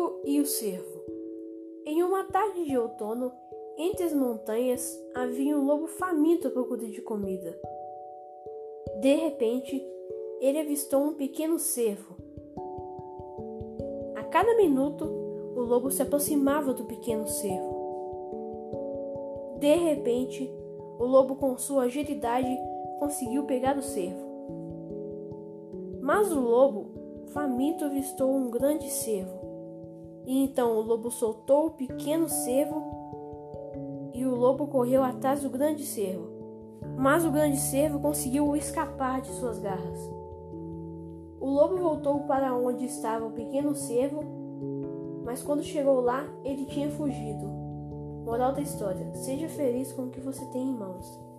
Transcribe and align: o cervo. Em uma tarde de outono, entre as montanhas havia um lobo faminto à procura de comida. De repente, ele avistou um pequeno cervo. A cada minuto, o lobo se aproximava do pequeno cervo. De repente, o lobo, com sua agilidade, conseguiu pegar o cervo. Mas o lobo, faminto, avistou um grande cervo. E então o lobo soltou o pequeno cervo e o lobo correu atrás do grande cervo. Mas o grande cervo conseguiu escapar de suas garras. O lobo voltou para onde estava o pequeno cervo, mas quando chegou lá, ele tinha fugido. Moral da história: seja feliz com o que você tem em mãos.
o 0.00 0.46
cervo. 0.46 1.02
Em 1.84 2.02
uma 2.02 2.24
tarde 2.24 2.64
de 2.64 2.78
outono, 2.78 3.32
entre 3.76 4.04
as 4.04 4.14
montanhas 4.14 4.98
havia 5.14 5.56
um 5.56 5.64
lobo 5.64 5.86
faminto 5.86 6.48
à 6.48 6.50
procura 6.50 6.86
de 6.86 7.02
comida. 7.02 7.58
De 9.00 9.14
repente, 9.14 9.84
ele 10.40 10.58
avistou 10.58 11.02
um 11.02 11.14
pequeno 11.14 11.58
cervo. 11.58 12.16
A 14.16 14.24
cada 14.24 14.56
minuto, 14.56 15.04
o 15.04 15.60
lobo 15.60 15.90
se 15.90 16.02
aproximava 16.02 16.72
do 16.72 16.84
pequeno 16.84 17.26
cervo. 17.26 17.72
De 19.58 19.74
repente, 19.74 20.50
o 20.98 21.04
lobo, 21.04 21.36
com 21.36 21.56
sua 21.58 21.84
agilidade, 21.84 22.48
conseguiu 22.98 23.44
pegar 23.44 23.76
o 23.76 23.82
cervo. 23.82 24.32
Mas 26.00 26.32
o 26.32 26.40
lobo, 26.40 26.86
faminto, 27.32 27.84
avistou 27.84 28.30
um 28.30 28.50
grande 28.50 28.90
cervo. 28.90 29.51
E 30.26 30.44
então 30.44 30.76
o 30.76 30.80
lobo 30.80 31.10
soltou 31.10 31.66
o 31.66 31.70
pequeno 31.70 32.28
cervo 32.28 34.10
e 34.14 34.24
o 34.24 34.34
lobo 34.34 34.66
correu 34.66 35.02
atrás 35.02 35.42
do 35.42 35.50
grande 35.50 35.84
cervo. 35.84 36.30
Mas 36.96 37.24
o 37.24 37.30
grande 37.30 37.56
cervo 37.56 37.98
conseguiu 38.00 38.54
escapar 38.54 39.20
de 39.20 39.28
suas 39.28 39.58
garras. 39.58 39.98
O 41.40 41.48
lobo 41.50 41.76
voltou 41.76 42.20
para 42.20 42.54
onde 42.54 42.84
estava 42.84 43.26
o 43.26 43.32
pequeno 43.32 43.74
cervo, 43.74 44.22
mas 45.24 45.42
quando 45.42 45.62
chegou 45.62 46.00
lá, 46.00 46.24
ele 46.44 46.66
tinha 46.66 46.90
fugido. 46.90 47.46
Moral 48.24 48.52
da 48.52 48.60
história: 48.60 49.12
seja 49.14 49.48
feliz 49.48 49.92
com 49.92 50.02
o 50.02 50.10
que 50.10 50.20
você 50.20 50.44
tem 50.46 50.68
em 50.68 50.76
mãos. 50.76 51.31